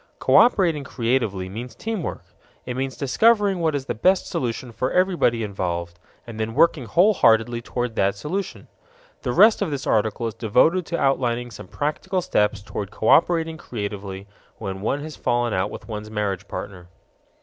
Cooperating 0.17 0.83
creatively 0.83 1.47
means 1.47 1.75
teamwork. 1.75 2.23
It 2.65 2.75
means 2.75 2.97
discovering 2.97 3.59
what 3.59 3.75
is 3.75 3.85
the 3.85 3.93
best 3.93 4.25
solution 4.25 4.71
for 4.71 4.89
everybody 4.91 5.43
involved, 5.43 5.99
and 6.25 6.39
then 6.39 6.55
working 6.55 6.85
wholeheartedly 6.87 7.61
toward 7.61 7.95
that 7.97 8.15
solution. 8.15 8.67
The 9.21 9.31
rest 9.31 9.61
of 9.61 9.69
this 9.69 9.85
article 9.85 10.25
is 10.25 10.33
devoted 10.33 10.87
to 10.87 10.99
outlining 10.99 11.51
some 11.51 11.67
practical 11.67 12.23
steps 12.23 12.63
toward 12.63 12.89
cooperating 12.89 13.57
creatively 13.57 14.25
when 14.57 14.81
one 14.81 15.01
has 15.03 15.15
fallen 15.15 15.53
out 15.53 15.69
with 15.69 15.87
one's 15.87 16.09
marriage 16.09 16.47
partner. 16.47 16.87